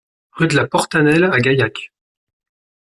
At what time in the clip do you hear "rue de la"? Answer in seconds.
0.31-0.65